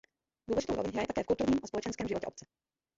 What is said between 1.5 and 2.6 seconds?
a společenském životě obce.